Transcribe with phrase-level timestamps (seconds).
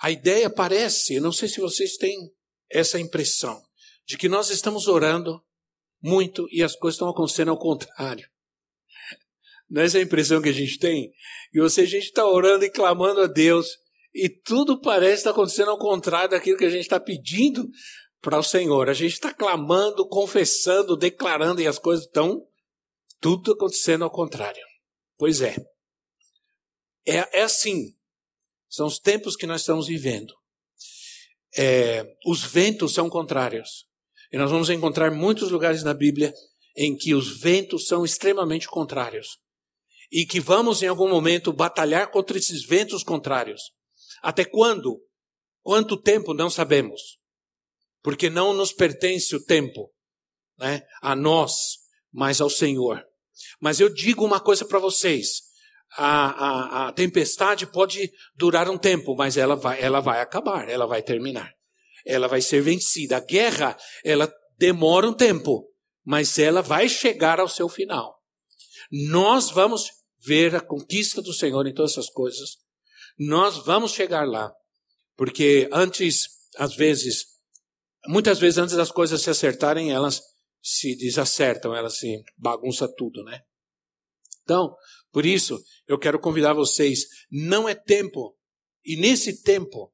[0.00, 2.32] A ideia parece, não sei se vocês têm
[2.70, 3.60] essa impressão,
[4.06, 5.42] de que nós estamos orando
[6.00, 8.28] muito e as coisas estão acontecendo ao contrário.
[9.68, 11.12] Não é essa a impressão que a gente tem?
[11.52, 13.78] E você, a gente está orando e clamando a Deus
[14.14, 17.68] e tudo parece estar acontecendo ao contrário daquilo que a gente está pedindo
[18.20, 18.88] para o Senhor.
[18.88, 22.46] A gente está clamando, confessando, declarando e as coisas estão
[23.20, 24.62] tudo acontecendo ao contrário.
[25.16, 25.56] Pois é.
[27.06, 27.94] É, é assim.
[28.68, 30.34] São os tempos que nós estamos vivendo.
[31.56, 33.86] É, os ventos são contrários.
[34.32, 36.32] E nós vamos encontrar muitos lugares na Bíblia
[36.76, 39.38] em que os ventos são extremamente contrários.
[40.10, 43.62] E que vamos, em algum momento, batalhar contra esses ventos contrários.
[44.22, 45.02] Até quando?
[45.62, 46.34] Quanto tempo?
[46.34, 47.18] Não sabemos.
[48.02, 49.92] Porque não nos pertence o tempo
[50.58, 51.52] né, a nós,
[52.12, 53.04] mas ao Senhor.
[53.60, 55.42] Mas eu digo uma coisa para vocês:
[55.96, 60.86] a, a, a tempestade pode durar um tempo, mas ela vai, ela vai acabar, ela
[60.86, 61.52] vai terminar.
[62.06, 63.16] Ela vai ser vencida.
[63.16, 65.68] A guerra, ela demora um tempo,
[66.04, 68.16] mas ela vai chegar ao seu final.
[68.90, 69.90] Nós vamos
[70.24, 72.56] ver a conquista do Senhor em todas essas coisas.
[73.18, 74.52] Nós vamos chegar lá.
[75.16, 77.24] Porque antes, às vezes,
[78.06, 80.20] muitas vezes antes das coisas se acertarem, elas
[80.62, 83.40] se desacertam, elas se bagunçam tudo, né?
[84.42, 84.74] Então,
[85.12, 88.36] por isso, eu quero convidar vocês, não é tempo,
[88.84, 89.92] e nesse tempo,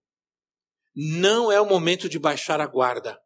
[0.95, 3.19] não é o momento de baixar a guarda.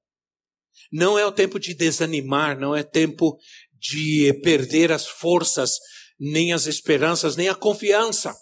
[0.92, 3.36] Não é o tempo de desanimar, não é tempo
[3.72, 5.78] de perder as forças,
[6.18, 8.34] nem as esperanças, nem a confiança.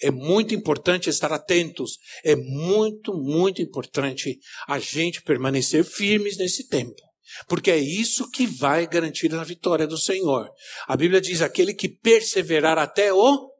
[0.00, 1.98] É muito importante estar atentos.
[2.22, 7.07] É muito, muito importante a gente permanecer firmes nesse tempo.
[7.46, 10.50] Porque é isso que vai garantir a vitória do Senhor.
[10.86, 13.50] A Bíblia diz: aquele que perseverar até o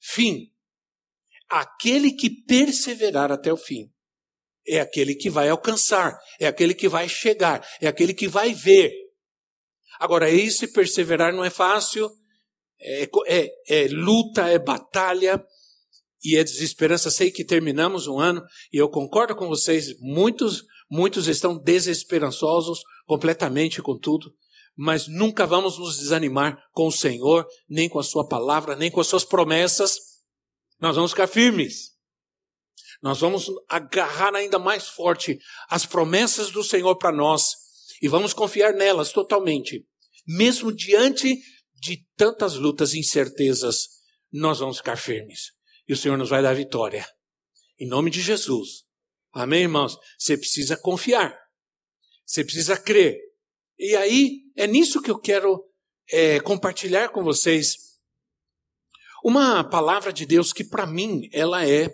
[0.00, 0.50] fim.
[1.48, 3.88] Aquele que perseverar até o fim
[4.68, 8.92] é aquele que vai alcançar, é aquele que vai chegar, é aquele que vai ver.
[9.98, 12.10] Agora, esse perseverar não é fácil,
[12.80, 15.42] é, é, é luta, é batalha
[16.22, 17.10] e é desesperança.
[17.10, 23.80] Sei que terminamos um ano e eu concordo com vocês, muitos, muitos estão desesperançosos completamente
[23.80, 24.34] com tudo,
[24.76, 29.00] mas nunca vamos nos desanimar com o Senhor, nem com a Sua palavra, nem com
[29.00, 29.98] as Suas promessas.
[30.78, 31.92] Nós vamos ficar firmes.
[33.02, 37.54] Nós vamos agarrar ainda mais forte as promessas do Senhor para nós
[38.02, 39.86] e vamos confiar nelas totalmente.
[40.26, 41.38] Mesmo diante
[41.74, 43.88] de tantas lutas e incertezas,
[44.32, 45.52] nós vamos ficar firmes.
[45.88, 47.06] E o Senhor nos vai dar vitória.
[47.78, 48.84] Em nome de Jesus.
[49.32, 49.96] Amém, irmãos?
[50.18, 51.45] Você precisa confiar.
[52.26, 53.16] Você precisa crer.
[53.78, 55.64] E aí, é nisso que eu quero
[56.10, 57.76] é, compartilhar com vocês
[59.24, 61.88] uma palavra de Deus que, para mim, ela é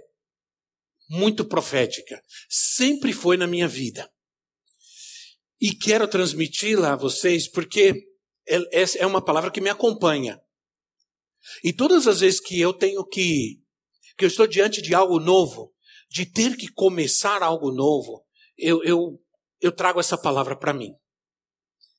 [1.08, 2.22] muito profética.
[2.48, 4.10] Sempre foi na minha vida.
[5.60, 7.94] E quero transmiti-la a vocês porque
[8.72, 10.40] essa é uma palavra que me acompanha.
[11.62, 13.60] E todas as vezes que eu tenho que,
[14.16, 15.72] que eu estou diante de algo novo,
[16.10, 18.24] de ter que começar algo novo,
[18.56, 19.20] eu, eu
[19.62, 20.90] eu trago essa palavra para mim.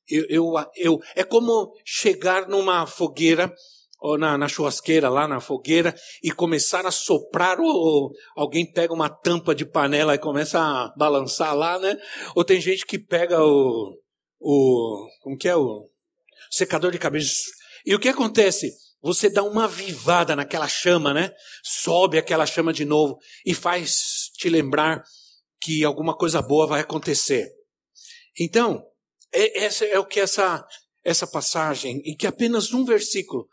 [0.06, 3.52] Eu, eu, eu, é como chegar numa fogueira,
[3.98, 8.92] ou na, na, churrasqueira, lá na fogueira, e começar a soprar, ou, ou, alguém pega
[8.92, 11.96] uma tampa de panela e começa a balançar lá, né?
[12.36, 13.98] Ou tem gente que pega o,
[14.38, 15.88] o como que é o
[16.50, 17.24] secador de cabelo.
[17.86, 18.72] E o que acontece?
[19.02, 21.32] Você dá uma avivada naquela chama, né?
[21.62, 25.02] Sobe aquela chama de novo e faz te lembrar
[25.64, 27.50] que alguma coisa boa vai acontecer.
[28.38, 28.84] Então,
[29.32, 30.62] é, essa é o que essa,
[31.02, 33.48] essa passagem, em que apenas um versículo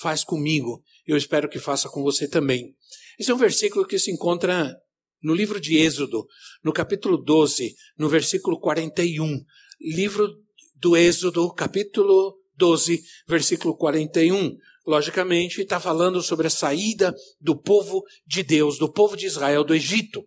[0.00, 2.72] faz comigo, eu espero que faça com você também.
[3.18, 4.72] Esse é um versículo que se encontra
[5.20, 6.24] no livro de Êxodo,
[6.62, 9.44] no capítulo 12, no versículo 41.
[9.80, 10.32] Livro
[10.76, 14.56] do Êxodo, capítulo 12, versículo 41.
[14.86, 19.74] Logicamente, está falando sobre a saída do povo de Deus, do povo de Israel do
[19.74, 20.24] Egito.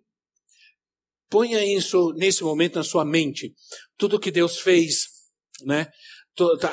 [1.34, 3.56] Ponha isso nesse momento na sua mente.
[3.98, 5.08] Tudo que Deus fez,
[5.64, 5.92] né?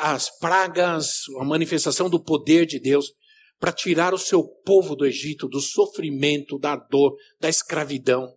[0.02, 3.10] As pragas, a manifestação do poder de Deus
[3.58, 8.36] para tirar o seu povo do Egito, do sofrimento, da dor, da escravidão.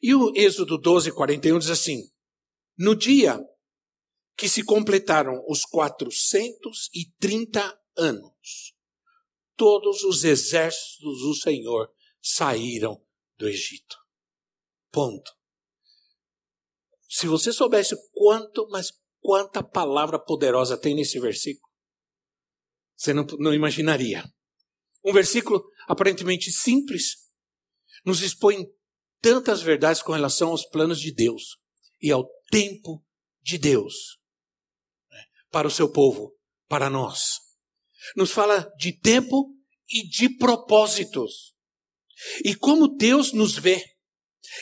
[0.00, 2.00] E o Êxodo 12, 41 diz assim:
[2.78, 3.36] No dia
[4.36, 8.76] que se completaram os 430 anos,
[9.56, 11.90] todos os exércitos do Senhor
[12.22, 13.02] saíram
[13.36, 14.03] do Egito.
[14.94, 15.28] Ponto.
[17.08, 21.68] Se você soubesse quanto, mas quanta palavra poderosa tem nesse versículo,
[22.96, 24.24] você não, não imaginaria.
[25.04, 27.16] Um versículo aparentemente simples
[28.04, 28.66] nos expõe
[29.20, 31.56] tantas verdades com relação aos planos de Deus
[32.00, 33.04] e ao tempo
[33.42, 34.20] de Deus
[35.10, 36.36] né, para o seu povo,
[36.68, 37.40] para nós.
[38.16, 39.56] Nos fala de tempo
[39.88, 41.52] e de propósitos.
[42.44, 43.93] E como Deus nos vê.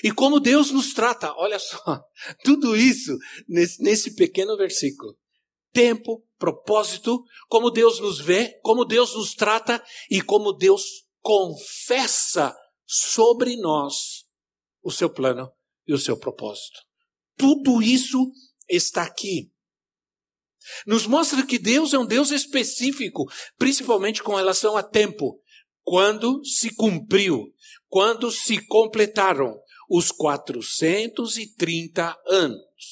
[0.03, 1.33] E como Deus nos trata.
[1.37, 2.03] Olha só,
[2.45, 3.17] tudo isso
[3.49, 5.17] nesse, nesse pequeno versículo.
[5.73, 10.85] Tempo, propósito, como Deus nos vê, como Deus nos trata e como Deus
[11.21, 12.55] confessa
[12.87, 14.25] sobre nós
[14.83, 15.51] o seu plano
[15.87, 16.81] e o seu propósito.
[17.37, 18.33] Tudo isso
[18.69, 19.51] está aqui.
[20.87, 25.41] Nos mostra que Deus é um Deus específico, principalmente com relação a tempo.
[25.83, 27.53] Quando se cumpriu,
[27.89, 29.61] quando se completaram
[29.93, 32.83] os 430 anos.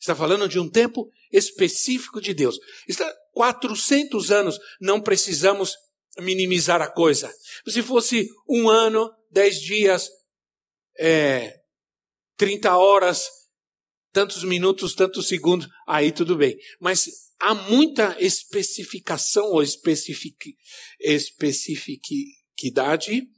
[0.00, 2.58] Está falando de um tempo específico de Deus.
[2.88, 5.76] Está 400 anos, não precisamos
[6.18, 7.32] minimizar a coisa.
[7.68, 10.10] Se fosse um ano, dez dias,
[10.98, 11.60] é,
[12.36, 13.28] 30 horas,
[14.12, 16.58] tantos minutos, tantos segundos, aí tudo bem.
[16.80, 20.56] Mas há muita especificação ou especific,
[20.98, 23.28] especificidade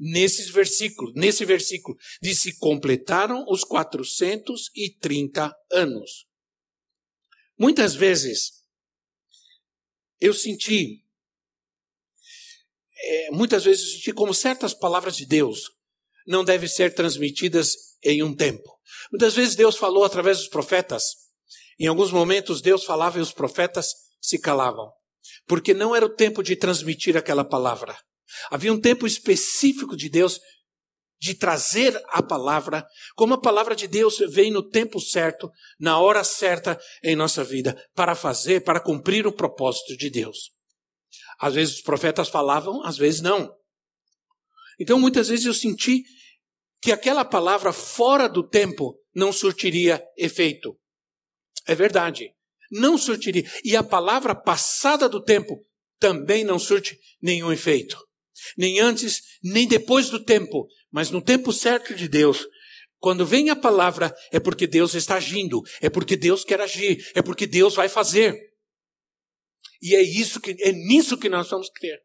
[0.00, 1.12] nesses versículos.
[1.14, 6.26] Nesse versículo diz se completaram os 430 anos.
[7.58, 8.64] Muitas vezes
[10.18, 11.04] eu senti
[13.02, 15.70] é, muitas vezes eu senti como certas palavras de Deus
[16.26, 18.78] não devem ser transmitidas em um tempo.
[19.12, 21.04] Muitas vezes Deus falou através dos profetas.
[21.78, 23.88] Em alguns momentos Deus falava e os profetas
[24.20, 24.90] se calavam.
[25.46, 27.98] Porque não era o tempo de transmitir aquela palavra.
[28.50, 30.40] Havia um tempo específico de Deus
[31.20, 36.24] de trazer a palavra, como a palavra de Deus vem no tempo certo, na hora
[36.24, 40.50] certa em nossa vida, para fazer, para cumprir o propósito de Deus.
[41.38, 43.54] Às vezes os profetas falavam, às vezes não.
[44.78, 46.04] Então muitas vezes eu senti
[46.80, 50.74] que aquela palavra fora do tempo não surtiria efeito.
[51.66, 52.32] É verdade.
[52.70, 53.44] Não surtiria.
[53.62, 55.66] E a palavra passada do tempo
[55.98, 57.98] também não surte nenhum efeito.
[58.56, 62.46] Nem antes, nem depois do tempo, mas no tempo certo de Deus.
[62.98, 67.22] Quando vem a palavra, é porque Deus está agindo, é porque Deus quer agir, é
[67.22, 68.38] porque Deus vai fazer.
[69.80, 71.98] E é isso que é nisso que nós vamos crer.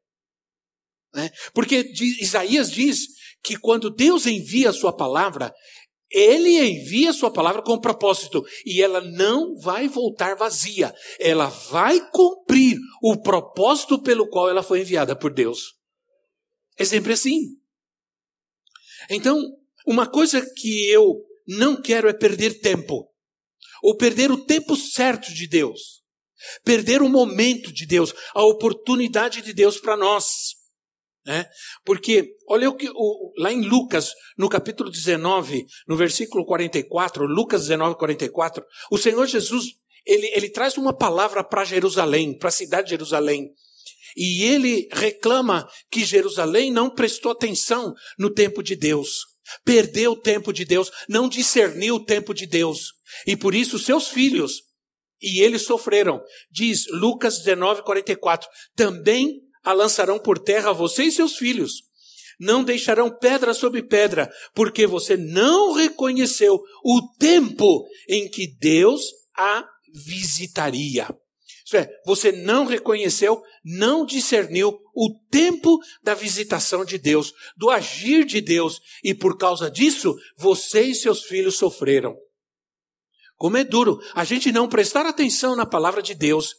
[1.14, 1.30] Né?
[1.54, 1.92] Porque
[2.22, 3.08] Isaías diz
[3.44, 5.54] que quando Deus envia a sua palavra,
[6.10, 10.94] ele envia a sua palavra com propósito e ela não vai voltar vazia.
[11.20, 15.76] Ela vai cumprir o propósito pelo qual ela foi enviada por Deus.
[16.78, 17.58] É sempre assim.
[19.10, 19.40] Então,
[19.86, 23.10] uma coisa que eu não quero é perder tempo.
[23.82, 26.04] Ou perder o tempo certo de Deus.
[26.64, 30.56] Perder o momento de Deus, a oportunidade de Deus para nós.
[31.26, 31.48] Né?
[31.84, 37.62] Porque, olha o que o, lá em Lucas, no capítulo 19, no versículo 44, Lucas
[37.64, 39.66] 19, 44, o Senhor Jesus,
[40.06, 43.52] ele, ele traz uma palavra para Jerusalém, para a cidade de Jerusalém.
[44.16, 49.26] E ele reclama que Jerusalém não prestou atenção no tempo de Deus.
[49.64, 52.94] Perdeu o tempo de Deus, não discerniu o tempo de Deus.
[53.28, 54.66] E por isso seus filhos
[55.22, 56.22] e eles sofreram.
[56.52, 58.48] Diz Lucas 19, 44.
[58.76, 61.84] Também a lançarão por terra você e seus filhos.
[62.40, 69.02] Não deixarão pedra sobre pedra, porque você não reconheceu o tempo em que Deus
[69.36, 69.66] a
[70.06, 71.08] visitaria.
[71.66, 78.24] Isso é, você não reconheceu, não discerniu o tempo da visitação de Deus, do agir
[78.24, 82.16] de Deus, e por causa disso, você e seus filhos sofreram.
[83.36, 86.54] Como é duro a gente não prestar atenção na palavra de Deus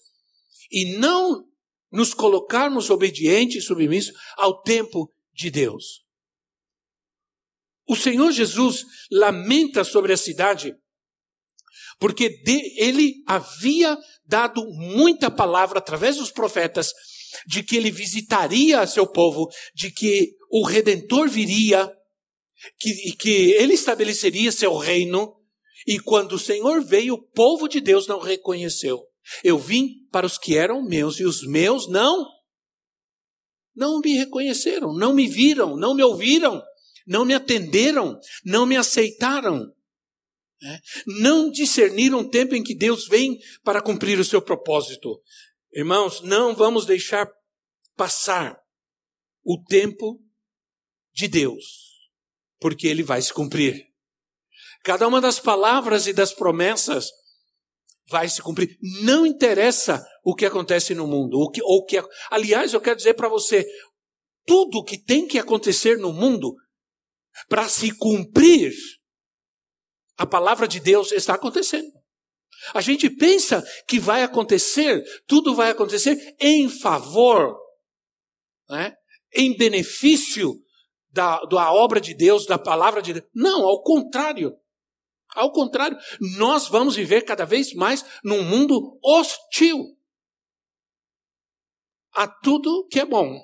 [0.70, 1.44] e não
[1.92, 6.04] nos colocarmos obedientes e submissos ao tempo de Deus.
[7.88, 10.74] O Senhor Jesus lamenta sobre a cidade
[11.98, 16.92] porque de, ele havia dado muita palavra através dos profetas
[17.46, 21.92] de que ele visitaria seu povo, de que o redentor viria,
[22.78, 25.34] que, que ele estabeleceria seu reino,
[25.86, 29.02] e quando o Senhor veio, o povo de Deus não reconheceu.
[29.42, 32.36] Eu vim para os que eram meus e os meus não
[33.76, 36.62] não me reconheceram, não me viram, não me ouviram,
[37.06, 39.70] não me atenderam, não me aceitaram.
[40.60, 40.80] Né?
[41.06, 45.20] Não discerniram o tempo em que Deus vem para cumprir o seu propósito.
[45.72, 47.30] Irmãos, não vamos deixar
[47.94, 48.58] passar
[49.44, 50.20] o tempo
[51.12, 51.64] de Deus,
[52.58, 53.86] porque ele vai se cumprir.
[54.82, 57.10] Cada uma das palavras e das promessas
[58.08, 58.78] vai se cumprir.
[59.02, 63.14] Não interessa o que acontece no mundo, o que, ou que, aliás, eu quero dizer
[63.14, 63.66] para você,
[64.46, 66.54] tudo que tem que acontecer no mundo
[67.48, 68.72] para se cumprir
[70.16, 71.92] a palavra de Deus está acontecendo.
[72.74, 77.56] A gente pensa que vai acontecer, tudo vai acontecer em favor,
[78.68, 78.94] né?
[79.34, 80.54] em benefício
[81.10, 83.26] da, da obra de Deus, da palavra de Deus.
[83.34, 84.56] Não, ao contrário.
[85.34, 85.98] Ao contrário,
[86.38, 89.96] nós vamos viver cada vez mais num mundo hostil
[92.14, 93.38] a tudo que é bom.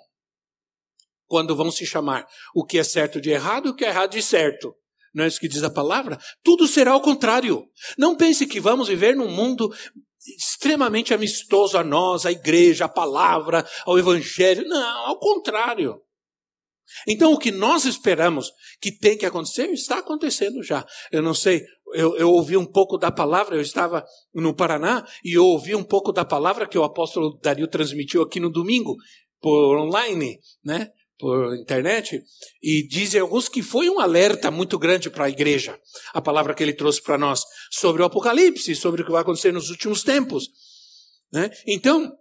[1.26, 4.12] Quando vão se chamar o que é certo de errado e o que é errado
[4.12, 4.74] de certo.
[5.14, 6.18] Não é isso que diz a palavra?
[6.42, 7.64] Tudo será ao contrário.
[7.98, 9.72] Não pense que vamos viver num mundo
[10.38, 14.66] extremamente amistoso a nós, à igreja, à palavra, ao evangelho.
[14.68, 16.00] Não, ao contrário.
[17.06, 18.50] Então, o que nós esperamos
[18.80, 20.84] que tem que acontecer, está acontecendo já.
[21.10, 21.64] Eu não sei,
[21.94, 24.04] eu, eu, ouvi um pouco da palavra, eu estava
[24.34, 28.38] no Paraná e eu ouvi um pouco da palavra que o apóstolo Dario transmitiu aqui
[28.38, 28.94] no domingo,
[29.40, 30.88] por online, né?
[31.18, 32.20] Por internet,
[32.60, 35.78] e dizem alguns que foi um alerta muito grande para a igreja,
[36.12, 39.52] a palavra que ele trouxe para nós, sobre o Apocalipse, sobre o que vai acontecer
[39.52, 40.48] nos últimos tempos.
[41.32, 41.50] Né?
[41.66, 42.12] Então,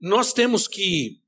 [0.00, 1.20] nós temos que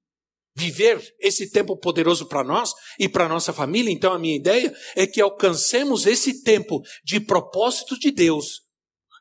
[0.55, 3.93] viver esse tempo poderoso para nós e para nossa família.
[3.93, 8.63] Então a minha ideia é que alcancemos esse tempo de propósito de Deus,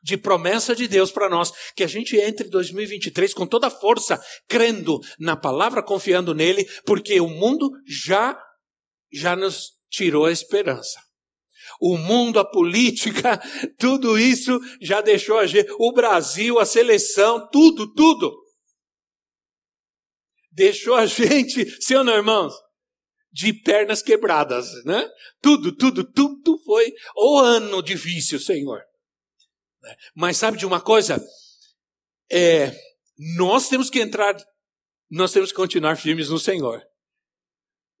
[0.02, 4.20] de promessa de Deus para nós, que a gente entre 2023 com toda a força,
[4.48, 8.38] crendo na palavra, confiando nele, porque o mundo já
[9.12, 10.98] já nos tirou a esperança.
[11.80, 13.40] O mundo, a política,
[13.78, 18.42] tudo isso já deixou a gente, o Brasil, a seleção, tudo, tudo
[20.52, 22.54] deixou a gente, ou não, irmãos?
[23.32, 25.08] De pernas quebradas, né?
[25.40, 28.82] Tudo, tudo, tudo foi o ano difícil, Senhor.
[30.14, 31.24] Mas sabe de uma coisa?
[32.30, 32.74] É,
[33.36, 34.36] nós temos que entrar,
[35.10, 36.82] nós temos que continuar firmes no Senhor.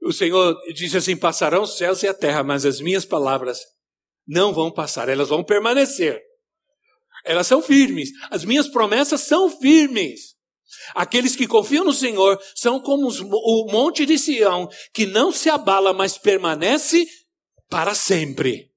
[0.02, 3.60] O Senhor disse assim: passarão os céus e a terra, mas as minhas palavras
[4.26, 6.20] não vão passar, elas vão permanecer.
[7.24, 8.10] Elas são firmes.
[8.30, 10.34] As minhas promessas são firmes.
[10.94, 15.92] Aqueles que confiam no Senhor são como o monte de Sião, que não se abala,
[15.92, 17.06] mas permanece
[17.68, 18.70] para sempre.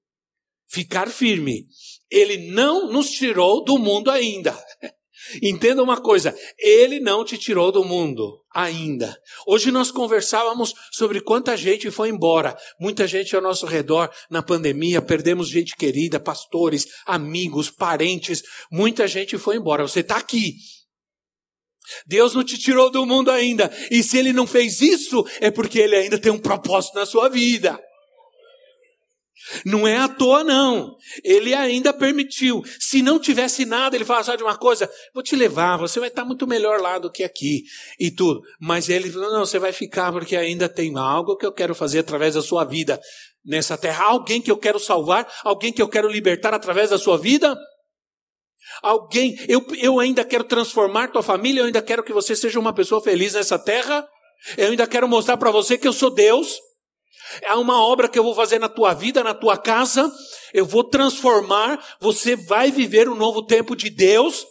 [0.68, 1.66] Ficar firme.
[2.10, 4.58] Ele não nos tirou do mundo ainda.
[5.42, 9.18] Entenda uma coisa, ele não te tirou do mundo ainda.
[9.48, 12.56] Hoje nós conversávamos sobre quanta gente foi embora.
[12.80, 18.44] Muita gente ao nosso redor na pandemia, perdemos gente querida, pastores, amigos, parentes.
[18.72, 19.88] Muita gente foi embora.
[19.88, 20.54] Você está aqui,
[22.06, 23.72] Deus não te tirou do mundo ainda.
[23.90, 27.30] E se ele não fez isso, é porque ele ainda tem um propósito na sua
[27.30, 27.80] vida.
[29.66, 30.96] Não é à toa, não.
[31.24, 32.64] Ele ainda permitiu.
[32.80, 34.90] Se não tivesse nada, ele fala, sabe de uma coisa?
[35.14, 37.64] Vou te levar, você vai estar muito melhor lá do que aqui
[38.00, 38.42] e tudo.
[38.60, 42.00] Mas ele falou, não, você vai ficar porque ainda tem algo que eu quero fazer
[42.00, 43.00] através da sua vida
[43.46, 44.06] nessa terra.
[44.06, 47.56] Alguém que eu quero salvar, alguém que eu quero libertar através da sua vida.
[48.82, 52.74] Alguém, eu, eu ainda quero transformar tua família, eu ainda quero que você seja uma
[52.74, 54.08] pessoa feliz nessa terra,
[54.58, 56.58] eu ainda quero mostrar para você que eu sou Deus.
[57.46, 60.12] Há uma obra que eu vou fazer na tua vida, na tua casa,
[60.54, 64.46] eu vou transformar, você vai viver um novo tempo de Deus.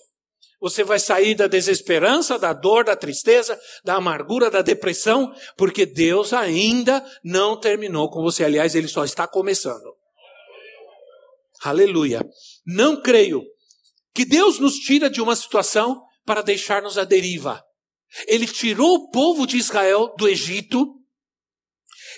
[0.61, 6.33] Você vai sair da desesperança, da dor, da tristeza, da amargura, da depressão, porque Deus
[6.33, 8.45] ainda não terminou com você.
[8.45, 9.95] Aliás, ele só está começando.
[11.63, 12.27] Aleluia.
[12.67, 13.43] Não creio
[14.15, 17.63] que Deus nos tira de uma situação para deixar-nos à deriva.
[18.27, 20.95] Ele tirou o povo de Israel do Egito.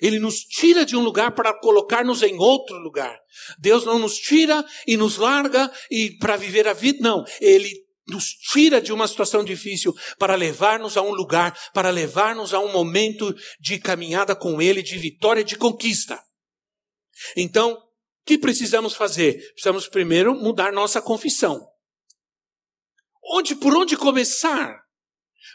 [0.01, 3.19] Ele nos tira de um lugar para colocar-nos em outro lugar.
[3.59, 7.25] Deus não nos tira e nos larga e para viver a vida, não.
[7.41, 12.61] Ele nos tira de uma situação difícil para levar-nos a um lugar, para levar-nos a
[12.61, 16.23] um momento de caminhada com Ele, de vitória, de conquista.
[17.37, 17.79] Então, o
[18.25, 19.35] que precisamos fazer?
[19.53, 21.67] Precisamos primeiro mudar nossa confissão.
[23.23, 24.86] Onde, por onde começar?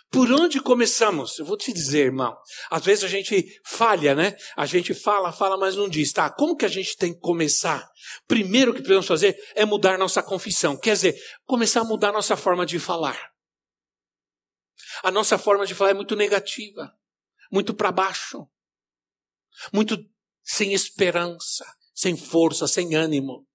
[0.09, 1.39] Por onde começamos?
[1.39, 2.35] Eu vou te dizer, irmão.
[2.69, 4.35] Às vezes a gente falha, né?
[4.55, 6.11] A gente fala, fala, mas não diz.
[6.11, 7.89] Tá, como que a gente tem que começar?
[8.27, 10.77] Primeiro que precisamos fazer é mudar nossa confissão.
[10.77, 13.31] Quer dizer, começar a mudar nossa forma de falar.
[15.03, 16.91] A nossa forma de falar é muito negativa,
[17.51, 18.47] muito para baixo,
[19.71, 19.97] muito
[20.43, 23.47] sem esperança, sem força, sem ânimo.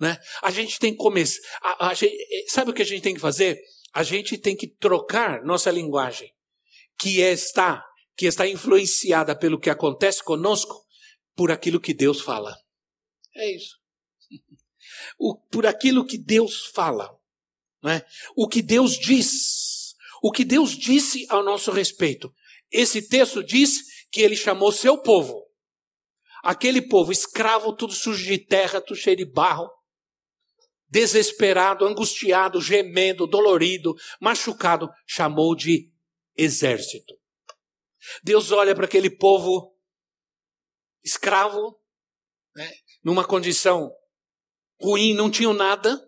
[0.00, 0.18] Né?
[0.42, 1.38] A gente tem que começar.
[1.62, 2.16] A, a gente,
[2.48, 3.60] sabe o que a gente tem que fazer?
[3.92, 6.32] A gente tem que trocar nossa linguagem,
[6.98, 7.84] que está,
[8.16, 10.86] que está influenciada pelo que acontece conosco,
[11.34, 12.56] por aquilo que Deus fala.
[13.34, 13.78] É isso.
[15.18, 17.10] O, por aquilo que Deus fala.
[17.82, 18.02] Né?
[18.36, 19.94] O que Deus diz.
[20.22, 22.32] O que Deus disse ao nosso respeito.
[22.70, 23.80] Esse texto diz
[24.10, 25.46] que ele chamou seu povo.
[26.42, 29.70] Aquele povo escravo, tudo sujo de terra, tudo cheio de barro,
[30.90, 35.90] desesperado, angustiado, gemendo, dolorido, machucado, chamou de
[36.36, 37.14] exército.
[38.22, 39.76] Deus olha para aquele povo
[41.04, 41.78] escravo,
[42.56, 42.70] né,
[43.04, 43.90] numa condição
[44.80, 46.00] ruim, não tinham nada,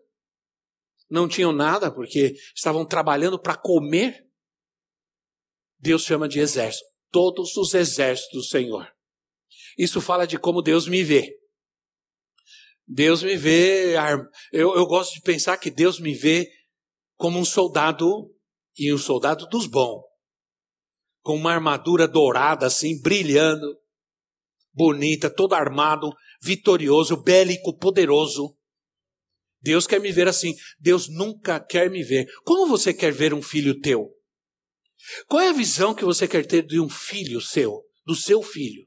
[1.09, 4.27] não tinham nada porque estavam trabalhando para comer.
[5.79, 8.91] Deus chama de exército, todos os exércitos do Senhor.
[9.79, 11.42] Isso fala de como Deus me vê.
[12.93, 13.95] Deus me vê,
[14.53, 16.47] eu, eu gosto de pensar que Deus me vê
[17.17, 18.31] como um soldado,
[18.77, 20.03] e um soldado dos bons,
[21.23, 23.79] com uma armadura dourada assim, brilhando,
[24.75, 28.57] bonita, todo armado, vitorioso, bélico, poderoso.
[29.63, 30.55] Deus quer me ver assim.
[30.79, 32.27] Deus nunca quer me ver.
[32.45, 34.11] Como você quer ver um filho teu?
[35.29, 38.87] Qual é a visão que você quer ter de um filho seu, do seu filho?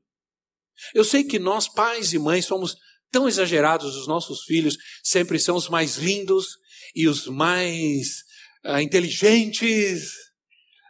[0.94, 2.76] Eu sei que nós, pais e mães, somos
[3.12, 6.58] tão exagerados, os nossos filhos sempre são os mais lindos
[6.94, 8.24] e os mais
[8.66, 10.12] uh, inteligentes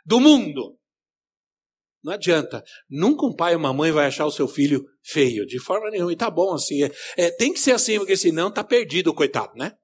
[0.06, 0.78] do mundo.
[2.04, 2.64] Não adianta.
[2.88, 6.14] Nunca um pai ou uma mãe vai achar o seu filho feio, de forma nenhuma.
[6.14, 6.84] E tá bom assim.
[6.84, 9.76] É, é, tem que ser assim, porque senão tá perdido, coitado, né?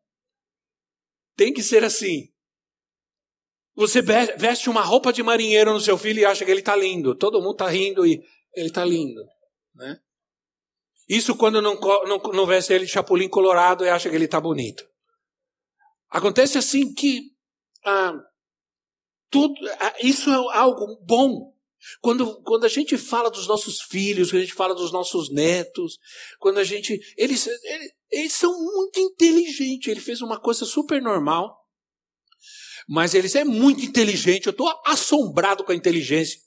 [1.36, 2.28] Tem que ser assim.
[3.74, 7.16] Você veste uma roupa de marinheiro no seu filho e acha que ele tá lindo.
[7.16, 8.22] Todo mundo tá rindo e
[8.54, 9.22] ele tá lindo,
[9.74, 9.98] né?
[11.12, 14.40] Isso quando não, não, não veste ele de chapulim colorado e acha que ele está
[14.40, 14.82] bonito.
[16.10, 17.24] Acontece assim que
[17.86, 18.14] ah,
[19.30, 21.54] tudo, ah, isso é algo bom.
[22.00, 25.98] Quando, quando a gente fala dos nossos filhos, quando a gente fala dos nossos netos,
[26.40, 26.98] quando a gente.
[27.18, 29.90] Eles, eles, eles são muito inteligentes.
[29.90, 31.58] Ele fez uma coisa super normal.
[32.88, 34.46] Mas eles é muito inteligente.
[34.46, 36.40] Eu estou assombrado com a inteligência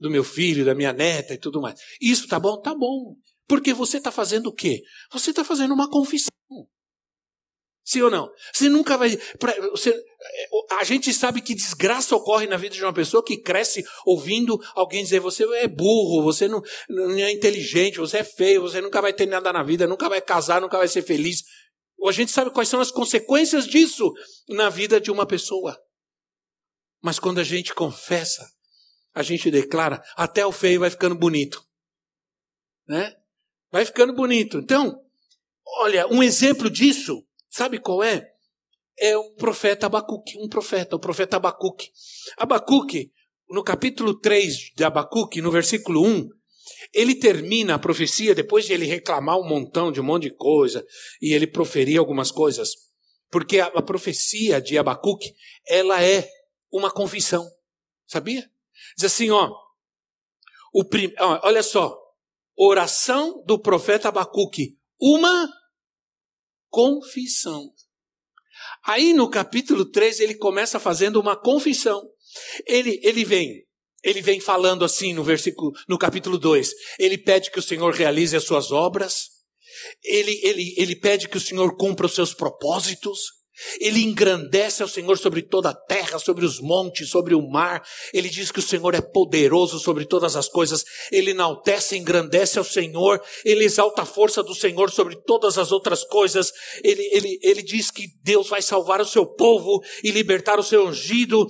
[0.00, 1.78] do meu filho, da minha neta e tudo mais.
[2.00, 2.58] Isso tá bom?
[2.58, 3.14] Tá bom.
[3.48, 4.82] Porque você está fazendo o quê?
[5.10, 6.28] Você está fazendo uma confissão.
[7.82, 8.30] Sim ou não?
[8.52, 9.18] Você nunca vai.
[9.70, 10.04] Você,
[10.72, 15.02] a gente sabe que desgraça ocorre na vida de uma pessoa que cresce ouvindo alguém
[15.02, 19.14] dizer: você é burro, você não, não é inteligente, você é feio, você nunca vai
[19.14, 21.42] ter nada na vida, nunca vai casar, nunca vai ser feliz.
[22.06, 24.12] A gente sabe quais são as consequências disso
[24.50, 25.74] na vida de uma pessoa.
[27.02, 28.46] Mas quando a gente confessa,
[29.14, 31.64] a gente declara, até o feio vai ficando bonito.
[32.86, 33.14] Né?
[33.70, 34.58] Vai ficando bonito.
[34.58, 34.98] Então,
[35.80, 38.26] olha, um exemplo disso, sabe qual é?
[38.98, 41.90] É o profeta Abacuque, um profeta, o profeta Abacuque.
[42.36, 43.12] Abacuque,
[43.48, 46.28] no capítulo 3 de Abacuque, no versículo 1,
[46.92, 50.84] ele termina a profecia depois de ele reclamar um montão de um monte de coisa
[51.20, 52.70] e ele proferir algumas coisas.
[53.30, 55.34] Porque a, a profecia de Abacuque,
[55.66, 56.28] ela é
[56.72, 57.46] uma confissão.
[58.06, 58.48] Sabia?
[58.96, 59.50] Diz assim, ó,
[60.72, 61.96] o prim, olha só,
[62.58, 65.48] oração do profeta Abacuque, uma
[66.68, 67.72] confissão.
[68.84, 72.02] Aí no capítulo 3 ele começa fazendo uma confissão.
[72.66, 73.64] Ele, ele vem,
[74.02, 76.70] ele vem falando assim no versículo, no capítulo 2.
[76.98, 79.28] Ele pede que o Senhor realize as suas obras.
[80.02, 83.37] Ele, ele, ele pede que o Senhor cumpra os seus propósitos.
[83.80, 87.82] Ele engrandece ao Senhor sobre toda a terra, sobre os montes, sobre o mar.
[88.12, 90.84] Ele diz que o Senhor é poderoso sobre todas as coisas.
[91.10, 93.22] Ele enaltece engrandece ao Senhor.
[93.44, 96.52] Ele exalta a força do Senhor sobre todas as outras coisas.
[96.82, 100.86] Ele, ele, ele diz que Deus vai salvar o seu povo e libertar o seu
[100.86, 101.46] ungido.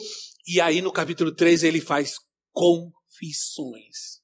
[0.46, 2.14] E aí no capítulo 3 ele faz
[2.52, 4.17] confissões.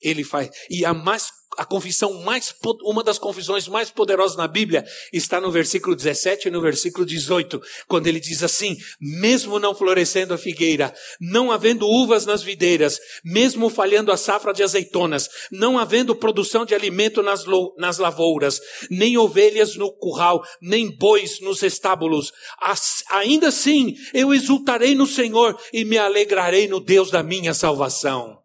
[0.00, 0.50] Ele faz.
[0.70, 5.50] E a mais a confissão mais, uma das confissões mais poderosas na Bíblia está no
[5.50, 10.94] versículo 17 e no versículo 18, quando ele diz assim: mesmo não florescendo a figueira,
[11.20, 16.76] não havendo uvas nas videiras, mesmo falhando a safra de azeitonas, não havendo produção de
[16.76, 17.44] alimento nas,
[17.76, 22.32] nas lavouras, nem ovelhas no curral, nem bois nos estábulos,
[23.10, 28.37] ainda assim eu exultarei no Senhor e me alegrarei no Deus da minha salvação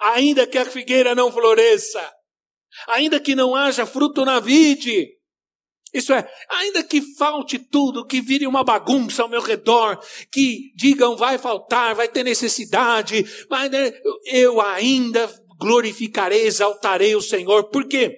[0.00, 2.12] ainda que a figueira não floresça,
[2.86, 5.18] ainda que não haja fruto na vide,
[5.92, 9.98] isso é, ainda que falte tudo, que vire uma bagunça ao meu redor,
[10.30, 13.92] que digam vai faltar, vai ter necessidade, mas né,
[14.26, 15.26] eu ainda
[15.58, 17.70] glorificarei, exaltarei o Senhor.
[17.70, 18.16] Por quê?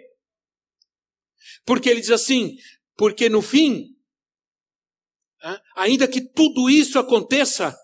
[1.65, 2.57] Porque ele diz assim:
[2.97, 3.87] porque no fim,
[5.77, 7.77] ainda que tudo isso aconteça,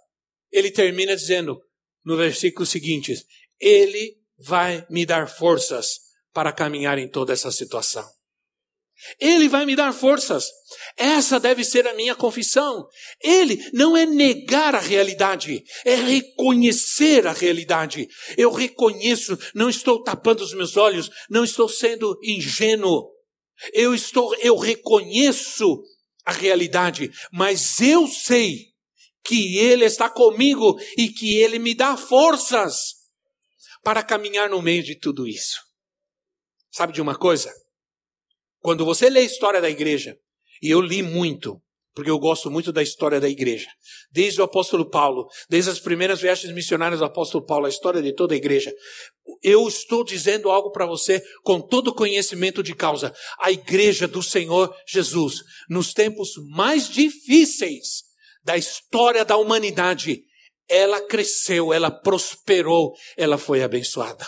[0.51, 1.61] ele termina dizendo
[2.05, 3.15] no versículo seguinte:
[3.61, 6.01] Ele vai me dar forças
[6.33, 8.07] para caminhar em toda essa situação.
[9.21, 10.47] Ele vai me dar forças.
[10.97, 12.87] Essa deve ser a minha confissão.
[13.23, 18.09] Ele não é negar a realidade, é reconhecer a realidade.
[18.37, 23.11] Eu reconheço, não estou tapando os meus olhos, não estou sendo ingênuo.
[23.73, 25.83] Eu estou, eu reconheço
[26.25, 28.73] a realidade, mas eu sei
[29.25, 32.96] que ele está comigo e que ele me dá forças
[33.87, 35.61] para caminhar no meio de tudo isso.
[36.73, 37.55] Sabe de uma coisa?
[38.59, 40.17] Quando você lê a história da igreja,
[40.61, 41.63] e eu li muito,
[41.95, 43.69] porque eu gosto muito da história da igreja.
[44.11, 48.13] Desde o apóstolo Paulo, desde as primeiras viagens missionárias do apóstolo Paulo, a história de
[48.13, 48.75] toda a igreja.
[49.41, 53.15] Eu estou dizendo algo para você com todo conhecimento de causa.
[53.39, 58.03] A igreja do Senhor Jesus, nos tempos mais difíceis
[58.43, 60.25] da história da humanidade,
[60.69, 64.27] ela cresceu, ela prosperou, ela foi abençoada.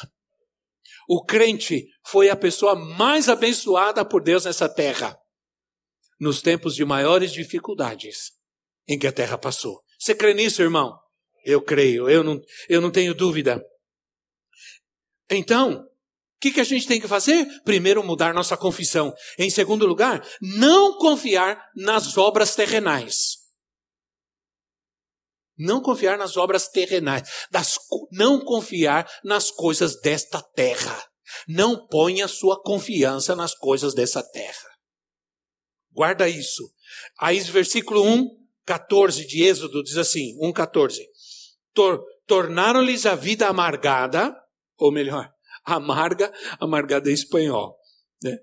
[1.09, 5.18] O crente foi a pessoa mais abençoada por Deus nessa terra,
[6.20, 8.33] nos tempos de maiores dificuldades
[8.87, 9.81] em que a terra passou.
[9.98, 10.98] Você crê nisso, irmão?
[11.44, 13.62] Eu creio, eu não, eu não tenho dúvida.
[15.31, 17.46] Então, o que, que a gente tem que fazer?
[17.64, 19.14] Primeiro, mudar nossa confissão.
[19.38, 23.38] Em segundo lugar, não confiar nas obras terrenais.
[25.59, 27.79] Não confiar nas obras terrenais, das,
[28.12, 31.05] não confiar nas coisas desta terra.
[31.47, 34.68] Não ponha sua confiança nas coisas dessa terra.
[35.92, 36.62] Guarda isso.
[37.18, 38.29] Aí, versículo 1,
[38.64, 41.07] 14 de Êxodo diz assim: 1, 14.
[41.75, 44.37] Tor, Tornaram-lhes a vida amargada,
[44.77, 45.33] ou melhor,
[45.64, 47.75] amarga, amargada em espanhol.
[48.23, 48.37] Né?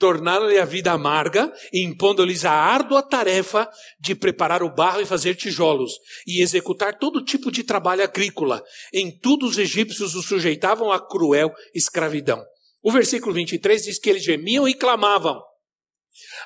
[0.00, 5.92] Tornaram-lhe a vida amarga, impondo-lhes a árdua tarefa de preparar o barro e fazer tijolos,
[6.26, 8.64] e executar todo tipo de trabalho agrícola.
[8.92, 12.42] Em tudo os egípcios os sujeitavam à cruel escravidão.
[12.82, 15.38] O versículo 23 diz que eles gemiam e clamavam.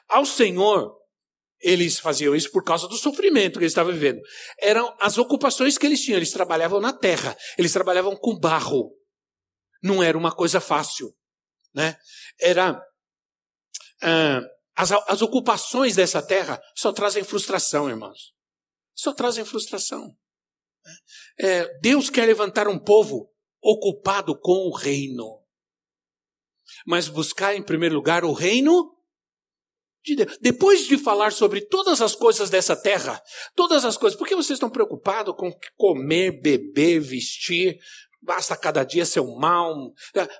[0.08, 0.92] Ao Senhor,
[1.60, 4.20] eles faziam isso por causa do sofrimento que eles estavam vivendo.
[4.60, 6.18] Eram as ocupações que eles tinham.
[6.18, 8.90] Eles trabalhavam na terra, eles trabalhavam com barro.
[9.80, 11.14] Não era uma coisa fácil,
[11.72, 11.96] né?
[12.40, 12.82] Era
[14.02, 14.40] ah,
[14.76, 18.34] as, as ocupações dessa terra só trazem frustração, irmãos.
[18.94, 20.16] Só trazem frustração.
[21.38, 23.30] É, Deus quer levantar um povo
[23.62, 25.42] ocupado com o reino.
[26.86, 28.94] Mas buscar em primeiro lugar o reino
[30.04, 30.38] de Deus.
[30.40, 33.22] Depois de falar sobre todas as coisas dessa terra,
[33.54, 37.78] todas as coisas, por que vocês estão preocupados com comer, beber, vestir?
[38.24, 39.92] Basta cada dia ser um mal.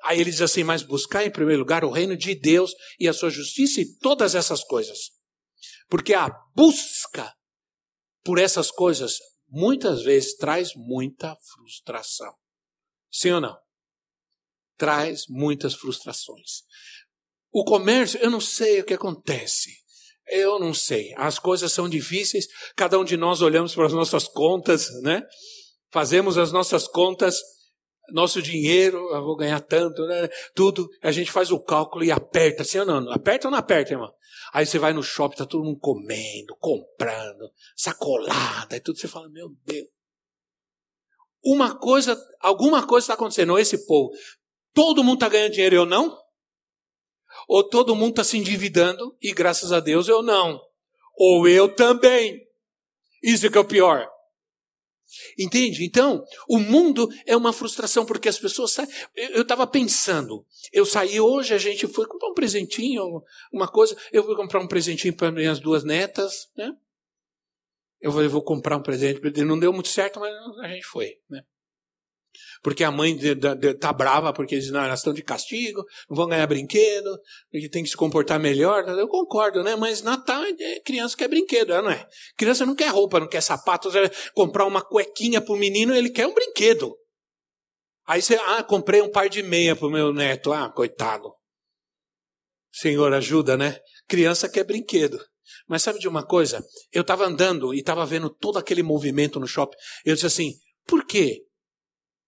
[0.02, 3.12] Aí ele diz assim: mas buscar em primeiro lugar o reino de Deus e a
[3.12, 5.10] sua justiça e todas essas coisas.
[5.88, 7.32] Porque a busca
[8.24, 9.18] por essas coisas
[9.48, 12.34] muitas vezes traz muita frustração.
[13.12, 13.56] Sim ou não?
[14.76, 16.62] Traz muitas frustrações.
[17.52, 19.70] O comércio, eu não sei o que acontece.
[20.26, 21.12] Eu não sei.
[21.16, 22.46] As coisas são difíceis.
[22.74, 25.22] Cada um de nós olhamos para as nossas contas, né?
[25.92, 27.40] Fazemos as nossas contas
[28.10, 30.28] nosso dinheiro, eu vou ganhar tanto, né?
[30.54, 33.10] Tudo, a gente faz o cálculo e aperta, assim ou não?
[33.10, 34.12] Aperta ou não aperta, irmão?
[34.52, 39.28] Aí você vai no shopping, tá todo mundo comendo, comprando, sacolada e tudo, você fala,
[39.28, 39.88] meu Deus.
[41.44, 44.12] Uma coisa, alguma coisa está acontecendo, esse povo,
[44.72, 46.16] todo mundo está ganhando dinheiro, eu não?
[47.48, 50.60] Ou todo mundo está se endividando e graças a Deus eu não?
[51.16, 52.40] Ou eu também.
[53.22, 54.08] Isso que é o pior.
[55.38, 55.84] Entende?
[55.84, 58.88] Então, o mundo é uma frustração porque as pessoas saem.
[59.14, 63.96] Eu estava pensando, eu saí hoje, a gente foi comprar um presentinho, uma coisa.
[64.12, 66.72] Eu fui comprar um presentinho para minhas duas netas, né?
[68.00, 71.42] Eu eu vou comprar um presente, não deu muito certo, mas a gente foi, né?
[72.62, 73.18] Porque a mãe
[73.80, 77.18] tá brava porque eles não, elas estão de castigo, não vão ganhar brinquedo,
[77.50, 78.88] porque tem que se comportar melhor.
[78.88, 79.76] Eu concordo, né?
[79.76, 82.06] Mas Natal é criança quer brinquedo, não é?
[82.36, 83.90] Criança não quer roupa, não quer sapato.
[83.90, 86.94] Você vai comprar uma cuequinha pro menino, ele quer um brinquedo.
[88.06, 90.52] Aí você, ah, comprei um par de meia pro meu neto.
[90.52, 91.32] Ah, coitado.
[92.72, 93.78] Senhor, ajuda, né?
[94.08, 95.18] Criança quer brinquedo.
[95.66, 96.64] Mas sabe de uma coisa?
[96.92, 99.76] Eu estava andando e estava vendo todo aquele movimento no shopping.
[100.04, 100.52] Eu disse assim:
[100.86, 101.42] por quê?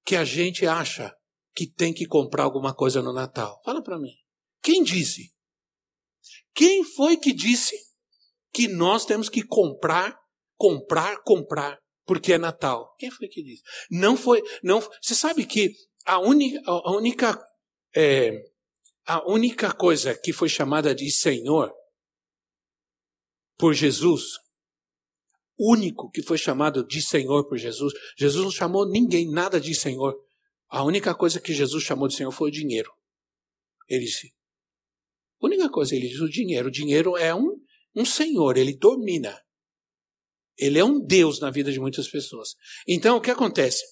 [0.06, 1.12] Que a gente acha
[1.54, 3.60] que tem que comprar alguma coisa no Natal?
[3.64, 4.14] Fala para mim.
[4.62, 5.32] Quem disse?
[6.54, 7.76] Quem foi que disse
[8.52, 10.16] que nós temos que comprar,
[10.56, 12.94] comprar, comprar porque é Natal?
[12.98, 13.62] Quem foi que disse?
[13.90, 14.80] Não foi, não.
[14.80, 15.72] Você sabe que
[16.04, 17.44] a, única, a, única,
[17.94, 18.30] é,
[19.06, 21.72] a única coisa que foi chamada de Senhor
[23.58, 24.38] por Jesus,
[25.58, 30.14] único que foi chamado de Senhor por Jesus, Jesus não chamou ninguém nada de Senhor.
[30.68, 32.92] A única coisa que Jesus chamou de Senhor foi o dinheiro.
[33.88, 34.34] Ele disse,
[35.40, 36.68] a única coisa, ele diz o dinheiro.
[36.68, 37.60] O dinheiro é um,
[37.94, 39.40] um senhor, ele domina.
[40.56, 42.54] Ele é um Deus na vida de muitas pessoas.
[42.88, 43.84] Então, o que acontece?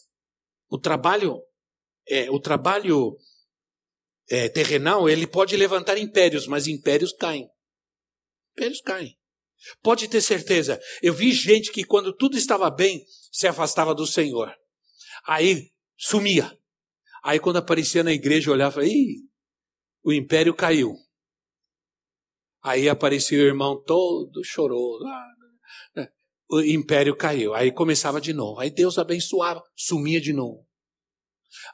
[0.68, 1.42] O trabalho,
[2.08, 3.16] é, o trabalho
[4.30, 7.48] é, terrenal, ele pode levantar impérios, mas impérios caem.
[8.52, 9.18] Impérios caem.
[9.82, 10.80] Pode ter certeza.
[11.02, 14.54] Eu vi gente que quando tudo estava bem, se afastava do Senhor.
[15.26, 16.56] Aí sumia.
[17.22, 19.16] Aí quando aparecia na igreja, olhava, ih,
[20.02, 20.94] o império caiu.
[22.62, 25.04] Aí aparecia o irmão todo choroso.
[25.06, 25.34] Ah,
[26.50, 27.54] o império caiu.
[27.54, 28.60] Aí começava de novo.
[28.60, 30.66] Aí Deus abençoava, sumia de novo.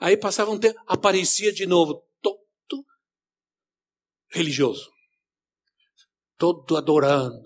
[0.01, 2.85] Aí passava um tempo, aparecia de novo, todo
[4.29, 4.91] religioso.
[6.37, 7.43] Todo adorando.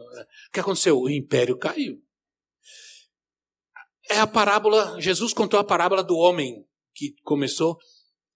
[0.54, 1.00] Que aconteceu?
[1.00, 2.00] O império caiu.
[4.08, 6.64] É a parábola, Jesus contou a parábola do homem
[6.94, 7.76] que começou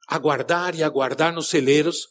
[0.09, 2.09] a guardar e a guardar nos celeiros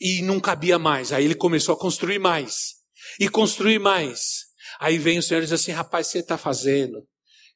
[0.00, 1.12] e não cabia mais.
[1.12, 2.76] Aí ele começou a construir mais.
[3.20, 4.46] E construir mais.
[4.80, 7.06] Aí vem o Senhor e diz assim: rapaz, você está fazendo.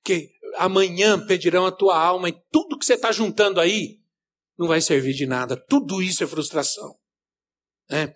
[0.05, 4.03] Que amanhã pedirão a tua alma e tudo que você está juntando aí
[4.59, 5.57] não vai servir de nada.
[5.57, 6.95] Tudo isso é frustração.
[7.91, 8.13] É.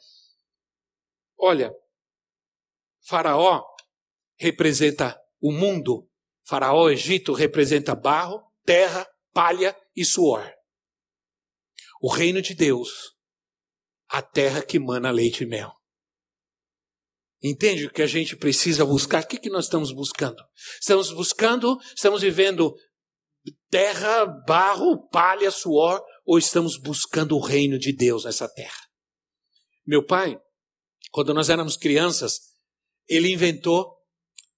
[1.38, 1.72] Olha,
[3.10, 3.64] Faraó
[4.40, 6.08] representa o mundo.
[6.46, 10.50] Faraó, Egito, representa barro, terra, palha e suor.
[12.00, 13.14] O reino de Deus
[14.08, 15.70] a terra que mana leite e mel.
[17.42, 19.22] Entende o que a gente precisa buscar?
[19.22, 20.42] O que, que nós estamos buscando?
[20.80, 22.74] Estamos buscando, estamos vivendo
[23.70, 28.88] terra, barro, palha, suor, ou estamos buscando o reino de Deus nessa terra?
[29.86, 30.38] Meu pai,
[31.10, 32.40] quando nós éramos crianças,
[33.08, 33.99] ele inventou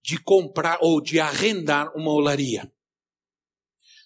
[0.02, 2.70] de comprar ou de arrendar uma olaria.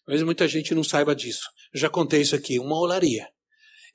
[0.07, 1.49] Mas muita gente não saiba disso.
[1.73, 3.29] Eu já contei isso aqui, uma olaria.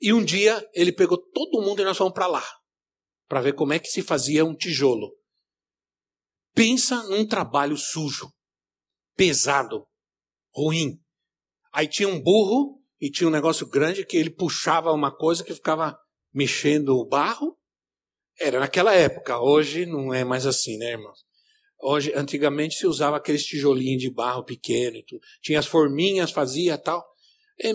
[0.00, 2.44] E um dia ele pegou todo mundo e nós fomos para lá,
[3.28, 5.16] para ver como é que se fazia um tijolo.
[6.54, 8.30] Pensa num trabalho sujo,
[9.16, 9.86] pesado,
[10.52, 11.00] ruim.
[11.72, 15.54] Aí tinha um burro e tinha um negócio grande que ele puxava uma coisa que
[15.54, 15.96] ficava
[16.32, 17.56] mexendo o barro.
[18.38, 21.24] Era naquela época, hoje não é mais assim, né, irmãos?
[21.84, 25.20] Hoje, antigamente se usava aqueles tijolinhos de barro pequeno e tudo.
[25.40, 27.04] Tinha as forminhas, fazia tal.
[27.58, 27.74] Eu,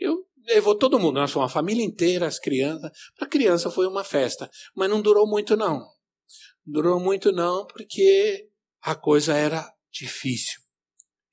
[0.00, 2.90] eu levou todo mundo, nós fomos uma família inteira, as crianças.
[3.14, 5.86] Para a criança foi uma festa, mas não durou muito não.
[6.64, 8.48] Durou muito não, porque
[8.80, 10.62] a coisa era difícil,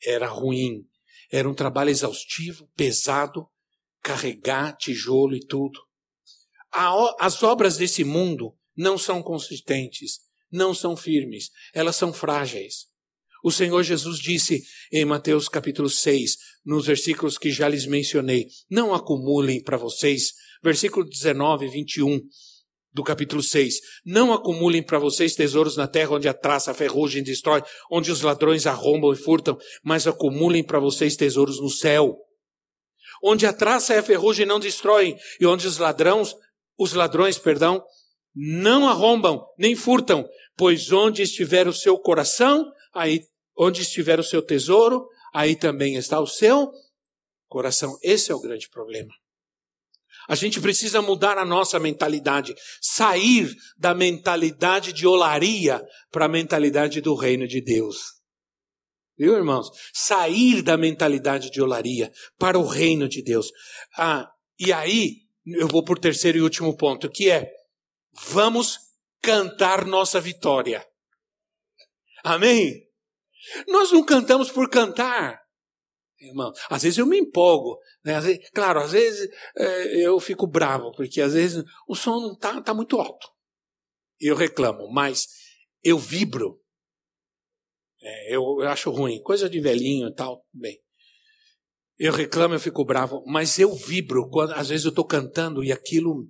[0.04, 0.86] era ruim,
[1.32, 3.48] era um trabalho exaustivo, pesado,
[4.02, 5.80] carregar tijolo e tudo.
[7.20, 10.20] As obras desse mundo não são consistentes,
[10.52, 12.88] não são firmes, elas são frágeis.
[13.44, 18.94] O Senhor Jesus disse em Mateus capítulo 6, nos versículos que já lhes mencionei, não
[18.94, 22.20] acumulem para vocês, versículo 19 e 21
[22.92, 27.24] do capítulo 6, não acumulem para vocês tesouros na terra onde a traça, a ferrugem
[27.24, 32.18] destrói, onde os ladrões arrombam e furtam, mas acumulem para vocês tesouros no céu,
[33.24, 36.36] onde a traça e a ferrugem não destroem e onde os ladrões,
[36.78, 37.82] os ladrões, perdão,
[38.36, 43.22] não arrombam nem furtam, pois onde estiver o seu coração, aí
[43.58, 46.72] onde estiver o seu tesouro, aí também está o seu
[47.48, 47.98] coração.
[48.02, 49.14] Esse é o grande problema.
[50.28, 57.02] A gente precisa mudar a nossa mentalidade, sair da mentalidade de olaria para a mentalidade
[57.02, 57.98] do reino de Deus.
[59.18, 59.70] Viu, irmãos?
[59.94, 63.52] Sair da mentalidade de olaria para o reino de Deus.
[63.98, 67.52] Ah, e aí, eu vou por terceiro e último ponto, que é:
[68.12, 68.78] vamos
[69.22, 70.86] cantar nossa vitória.
[72.24, 72.88] Amém?
[73.68, 75.40] Nós não cantamos por cantar,
[76.20, 76.52] irmão.
[76.70, 77.80] Às vezes eu me empolgo.
[78.04, 78.16] Né?
[78.16, 82.34] Às vezes, claro, às vezes é, eu fico bravo, porque às vezes o som não
[82.34, 83.28] está tá muito alto.
[84.20, 85.28] Eu reclamo, mas
[85.84, 86.62] eu vibro.
[88.02, 90.80] É, eu, eu acho ruim, coisa de velhinho e tal, bem.
[91.98, 95.72] Eu reclamo, eu fico bravo, mas eu vibro quando às vezes eu estou cantando e
[95.72, 96.30] aquilo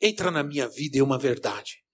[0.00, 1.84] entra na minha vida e é uma verdade.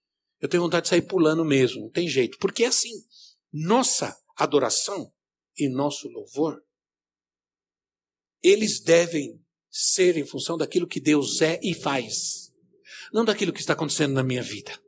[0.40, 3.05] Eu tenho vontade de sair pulando mesmo, não tem jeito, porque é assim.
[3.53, 5.12] Nossa adoração
[5.57, 6.62] e nosso louvor,
[8.43, 9.40] eles devem
[9.71, 12.53] ser em função daquilo que Deus é e faz,
[13.12, 14.79] não daquilo que está acontecendo na minha vida.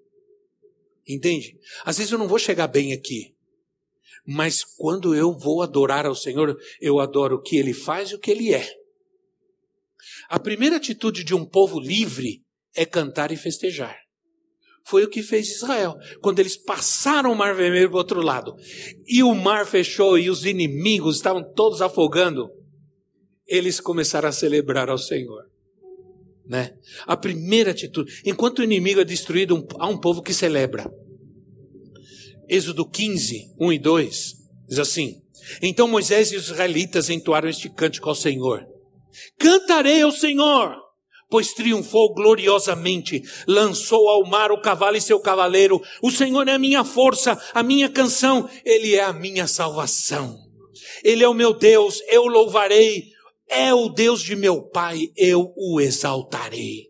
[1.09, 1.59] Entende?
[1.85, 3.35] Às vezes eu não vou chegar bem aqui,
[4.27, 8.19] mas quando eu vou adorar ao Senhor, eu adoro o que Ele faz e o
[8.19, 8.69] que Ele é.
[10.29, 12.45] A primeira atitude de um povo livre
[12.77, 13.97] é cantar e festejar.
[14.85, 15.97] Foi o que fez Israel.
[16.21, 18.55] Quando eles passaram o Mar Vermelho para o outro lado,
[19.05, 22.49] e o mar fechou e os inimigos estavam todos afogando,
[23.49, 25.43] eles começaram a celebrar ao Senhor.
[26.47, 26.77] Né?
[27.05, 28.21] A primeira atitude.
[28.25, 30.89] Enquanto o inimigo é destruído, há um povo que celebra.
[32.49, 34.35] Êxodo 15, 1 e 2
[34.69, 35.21] diz assim:
[35.61, 38.65] Então Moisés e os israelitas entoaram este cântico ao Senhor:
[39.37, 40.86] Cantarei ao Senhor
[41.29, 45.81] pois triunfou gloriosamente, lançou ao mar o cavalo e seu cavaleiro.
[46.03, 50.37] O Senhor é a minha força, a minha canção, Ele é a minha salvação.
[51.03, 53.15] Ele é o meu Deus, eu louvarei.
[53.49, 56.89] É o Deus de meu Pai, eu o exaltarei.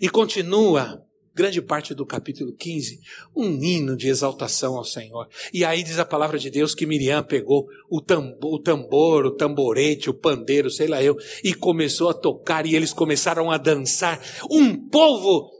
[0.00, 1.05] E continua
[1.36, 2.98] grande parte do capítulo 15,
[3.36, 5.28] um hino de exaltação ao Senhor.
[5.52, 9.36] E aí diz a palavra de Deus que Miriam pegou o tambor, o, tambor, o
[9.36, 14.18] tamborete, o pandeiro, sei lá eu, e começou a tocar e eles começaram a dançar.
[14.50, 15.50] Um povo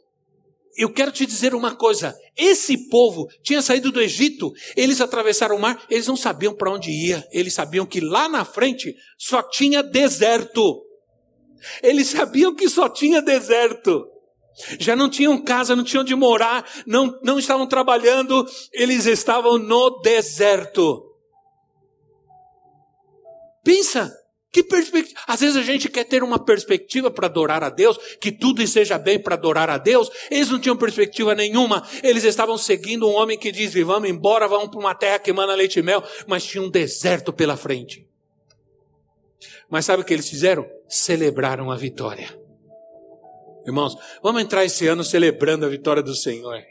[0.79, 5.61] eu quero te dizer uma coisa: esse povo tinha saído do Egito, eles atravessaram o
[5.61, 9.83] mar, eles não sabiam para onde ia, eles sabiam que lá na frente só tinha
[9.83, 10.83] deserto.
[11.83, 14.16] Eles sabiam que só tinha deserto.
[14.79, 20.01] Já não tinham casa, não tinham onde morar, não, não estavam trabalhando, eles estavam no
[20.01, 21.03] deserto.
[23.63, 24.13] Pensa,
[24.57, 25.21] que perspectiva.
[25.27, 28.97] Às vezes a gente quer ter uma perspectiva para adorar a Deus, que tudo esteja
[28.97, 30.09] bem para adorar a Deus.
[30.31, 31.87] Eles não tinham perspectiva nenhuma.
[32.03, 35.55] Eles estavam seguindo um homem que diz: vamos embora, vamos para uma terra que emana
[35.55, 38.09] leite e mel, mas tinha um deserto pela frente.
[39.69, 40.67] Mas sabe o que eles fizeram?
[40.89, 42.46] Celebraram a vitória.
[43.67, 46.63] Irmãos, vamos entrar esse ano celebrando a vitória do Senhor.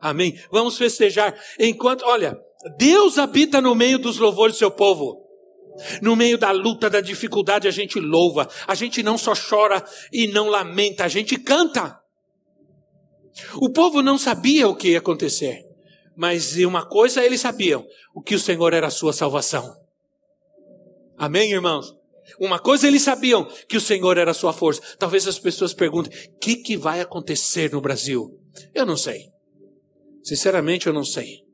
[0.00, 0.38] Amém?
[0.50, 1.34] Vamos festejar.
[1.58, 2.38] Enquanto, olha,
[2.76, 5.26] Deus habita no meio dos louvores do seu povo.
[6.02, 8.48] No meio da luta, da dificuldade, a gente louva.
[8.66, 11.98] A gente não só chora e não lamenta, a gente canta.
[13.54, 15.64] O povo não sabia o que ia acontecer.
[16.16, 19.76] Mas uma coisa eles sabiam: o que o Senhor era a sua salvação.
[21.16, 21.97] Amém, irmãos?
[22.38, 24.82] Uma coisa eles sabiam, que o Senhor era a sua força.
[24.98, 28.38] Talvez as pessoas perguntem: o que, que vai acontecer no Brasil?
[28.74, 29.30] Eu não sei.
[30.22, 31.44] Sinceramente, eu não sei.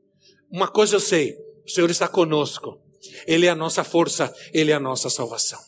[0.51, 1.33] Uma coisa eu sei:
[1.65, 2.81] o Senhor está conosco.
[3.27, 5.59] Ele é a nossa força, Ele é a nossa salvação.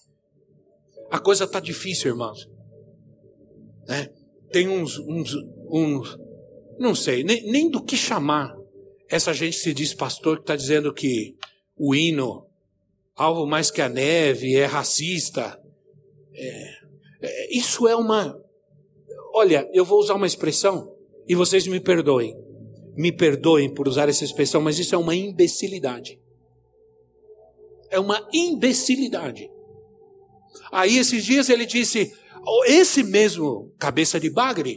[1.09, 2.49] A coisa está difícil, irmãos.
[3.87, 4.09] Né?
[4.51, 5.33] Tem uns, uns,
[5.69, 6.17] uns,
[6.79, 8.55] não sei, nem, nem do que chamar.
[9.09, 11.35] Essa gente se diz pastor que está dizendo que
[11.77, 12.46] o hino
[13.17, 15.60] alvo mais que a neve, é racista.
[16.34, 16.69] É,
[17.21, 18.39] é, isso é uma.
[19.34, 20.95] Olha, eu vou usar uma expressão
[21.27, 22.36] e vocês me perdoem.
[22.95, 26.19] Me perdoem por usar essa expressão, mas isso é uma imbecilidade.
[27.89, 29.49] É uma imbecilidade.
[30.71, 32.12] Aí esses dias ele disse,
[32.65, 34.75] esse mesmo cabeça de bagre,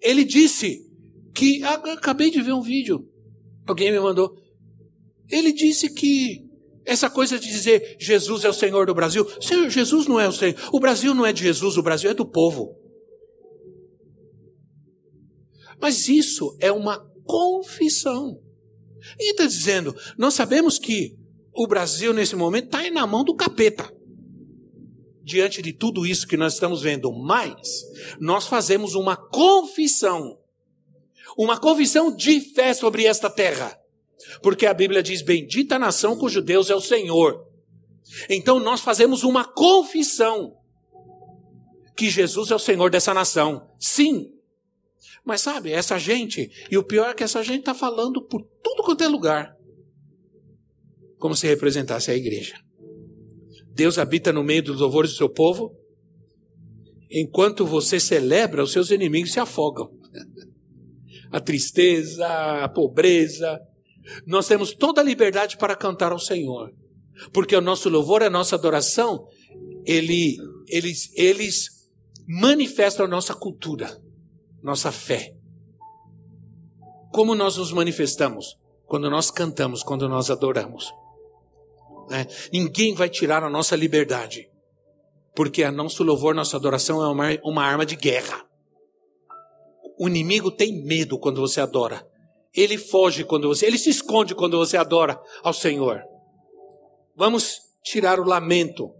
[0.00, 0.86] ele disse
[1.34, 3.08] que acabei de ver um vídeo,
[3.66, 4.36] alguém me mandou.
[5.28, 6.43] Ele disse que
[6.86, 9.26] essa coisa de dizer Jesus é o Senhor do Brasil.
[9.40, 10.54] Senhor, Jesus não é o Senhor.
[10.72, 12.76] O Brasil não é de Jesus, o Brasil é do povo.
[15.80, 18.40] Mas isso é uma confissão.
[19.18, 21.16] E está dizendo, nós sabemos que
[21.52, 23.92] o Brasil nesse momento está na mão do capeta.
[25.22, 27.82] Diante de tudo isso que nós estamos vendo, mas
[28.20, 30.38] nós fazemos uma confissão.
[31.36, 33.78] Uma confissão de fé sobre esta terra.
[34.42, 37.46] Porque a Bíblia diz: Bendita a nação cujo Deus é o Senhor.
[38.28, 40.56] Então nós fazemos uma confissão
[41.96, 43.70] que Jesus é o Senhor dessa nação.
[43.78, 44.30] Sim.
[45.24, 48.82] Mas sabe, essa gente, e o pior é que essa gente está falando por tudo
[48.82, 49.56] quanto é lugar,
[51.18, 52.54] como se representasse a igreja.
[53.70, 55.74] Deus habita no meio dos louvores do seu povo,
[57.10, 59.90] enquanto você celebra, os seus inimigos se afogam.
[61.32, 62.28] A tristeza,
[62.62, 63.60] a pobreza,
[64.26, 66.70] nós temos toda a liberdade para cantar ao Senhor,
[67.32, 69.26] porque o nosso louvor, a nossa adoração,
[69.84, 70.36] ele,
[70.68, 71.68] eles, eles
[72.26, 74.00] manifestam a nossa cultura,
[74.62, 75.34] nossa fé.
[77.12, 78.56] Como nós nos manifestamos?
[78.86, 80.92] Quando nós cantamos, quando nós adoramos.
[82.08, 82.26] Né?
[82.52, 84.48] Ninguém vai tirar a nossa liberdade,
[85.34, 88.44] porque a nosso louvor, nossa adoração é uma, uma arma de guerra.
[89.98, 92.06] O inimigo tem medo quando você adora.
[92.54, 96.02] Ele foge quando você, ele se esconde quando você adora ao Senhor.
[97.16, 98.94] Vamos tirar o lamento,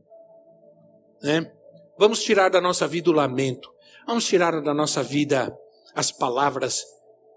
[1.23, 1.53] né?
[1.97, 3.73] Vamos tirar da nossa vida o lamento.
[4.07, 5.57] Vamos tirar da nossa vida
[5.95, 6.85] as palavras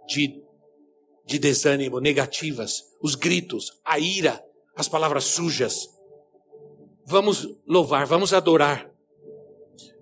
[0.07, 0.43] de,
[1.25, 4.43] de desânimo negativas, os gritos, a ira,
[4.75, 5.87] as palavras sujas.
[7.05, 8.91] Vamos louvar, vamos adorar.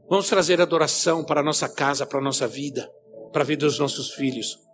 [0.10, 2.90] Vamos trazer adoração para a nossa casa, para a nossa vida,
[3.32, 4.65] para a vida dos nossos filhos.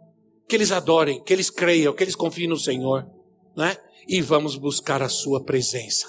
[0.48, 3.08] Que eles adorem, que eles creiam, que eles confiem no Senhor,
[3.56, 3.78] né?
[4.08, 6.08] E vamos buscar a sua presença.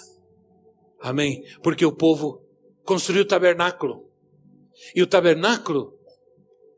[1.01, 1.45] Amém?
[1.63, 2.43] Porque o povo
[2.85, 4.09] construiu o tabernáculo.
[4.95, 5.99] E o tabernáculo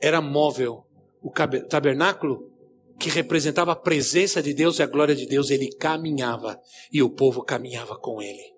[0.00, 0.86] era móvel.
[1.22, 1.30] O
[1.68, 2.50] tabernáculo
[2.98, 6.60] que representava a presença de Deus e a glória de Deus, ele caminhava
[6.92, 8.54] e o povo caminhava com ele.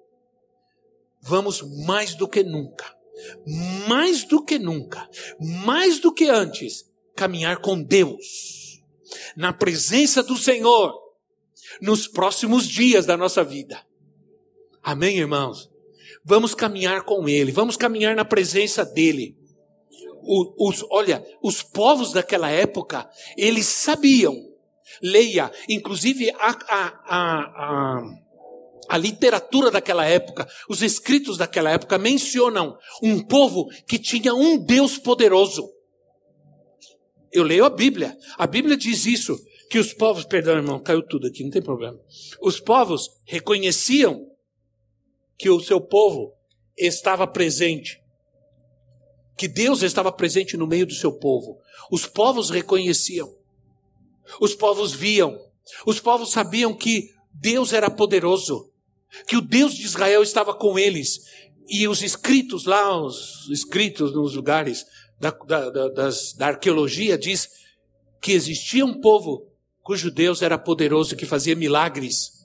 [1.22, 2.84] Vamos mais do que nunca,
[3.88, 5.08] mais do que nunca,
[5.40, 6.84] mais do que antes,
[7.14, 8.55] caminhar com Deus,
[9.36, 10.94] na presença do Senhor,
[11.80, 13.80] nos próximos dias da nossa vida.
[14.82, 15.70] Amém, irmãos?
[16.24, 19.36] Vamos caminhar com Ele, vamos caminhar na presença dEle
[20.58, 24.34] os, olha, os povos daquela época, eles sabiam.
[25.02, 28.02] Leia, inclusive a, a, a, a,
[28.88, 34.96] a literatura daquela época, os escritos daquela época mencionam um povo que tinha um Deus
[34.96, 35.68] poderoso.
[37.36, 38.16] Eu leio a Bíblia.
[38.38, 39.38] A Bíblia diz isso,
[39.70, 41.98] que os povos, perdão, irmão, caiu tudo aqui, não tem problema.
[42.40, 44.26] Os povos reconheciam
[45.36, 46.34] que o seu povo
[46.76, 48.00] estava presente
[49.36, 51.60] que Deus estava presente no meio do seu povo.
[51.90, 53.32] Os povos reconheciam,
[54.40, 55.38] os povos viam,
[55.84, 58.72] os povos sabiam que Deus era poderoso,
[59.26, 61.20] que o Deus de Israel estava com eles.
[61.68, 64.86] E os escritos lá, os escritos nos lugares
[65.18, 67.48] da, da, da, das, da arqueologia, diz
[68.20, 69.46] que existia um povo
[69.82, 72.36] cujo Deus era poderoso, que fazia milagres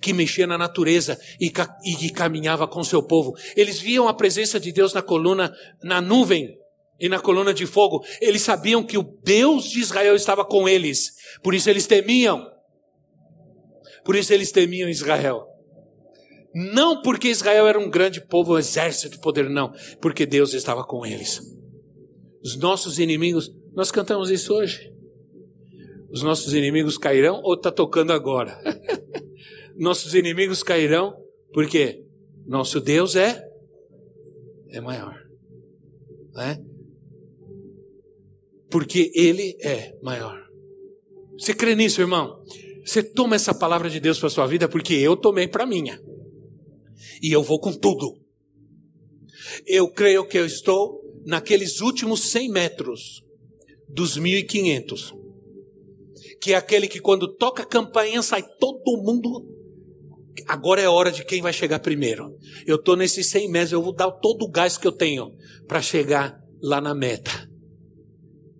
[0.00, 1.52] que mexia na natureza e,
[1.84, 3.34] e que caminhava com seu povo.
[3.56, 6.56] Eles viam a presença de Deus na coluna, na nuvem
[6.98, 8.04] e na coluna de fogo.
[8.20, 11.14] Eles sabiam que o Deus de Israel estava com eles.
[11.42, 12.50] Por isso eles temiam.
[14.04, 15.46] Por isso eles temiam Israel.
[16.54, 19.72] Não porque Israel era um grande povo, um exército de poder, não.
[20.00, 21.40] Porque Deus estava com eles.
[22.44, 24.92] Os nossos inimigos, nós cantamos isso hoje.
[26.10, 28.60] Os nossos inimigos cairão ou está tocando agora?
[29.74, 31.16] nossos inimigos cairão,
[31.52, 32.04] porque
[32.46, 33.42] nosso Deus é
[34.68, 35.16] é maior,
[36.34, 36.58] né?
[38.70, 40.38] Porque Ele é maior.
[41.38, 42.42] Você crê nisso, irmão?
[42.84, 45.98] Você toma essa palavra de Deus para sua vida, porque eu tomei para minha.
[47.22, 48.18] E eu vou com tudo.
[49.66, 53.22] Eu creio que eu estou naqueles últimos 100 metros
[53.88, 55.14] dos 1500.
[56.40, 59.54] Que é aquele que quando toca a campainha sai todo mundo
[60.46, 62.36] agora é hora de quem vai chegar primeiro.
[62.66, 65.32] Eu estou nesses 100 metros, eu vou dar todo o gás que eu tenho
[65.66, 67.30] para chegar lá na meta.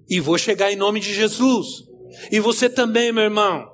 [0.09, 1.85] E vou chegar em nome de Jesus.
[2.31, 3.73] E você também, meu irmão.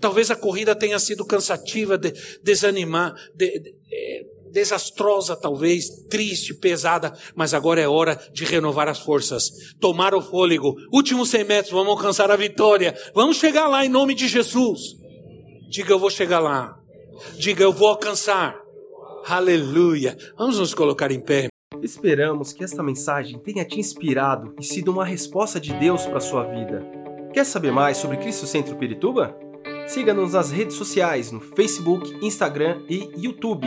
[0.00, 2.12] Talvez a corrida tenha sido cansativa, de,
[2.42, 4.22] desanimar, de, de, é,
[4.56, 10.74] desastrosa, talvez, triste, pesada, mas agora é hora de renovar as forças, tomar o fôlego.
[10.90, 12.96] Últimos 100 metros, vamos alcançar a vitória.
[13.14, 14.80] Vamos chegar lá em nome de Jesus.
[15.68, 16.74] Diga, eu vou chegar lá.
[17.38, 18.58] Diga, eu vou alcançar.
[19.26, 20.16] Aleluia.
[20.38, 21.48] Vamos nos colocar em pé.
[21.82, 26.20] Esperamos que esta mensagem tenha te inspirado e sido uma resposta de Deus para a
[26.20, 26.82] sua vida.
[27.34, 29.36] Quer saber mais sobre Cristo Centro Pirituba?
[29.86, 33.66] Siga-nos nas redes sociais no Facebook, Instagram e YouTube,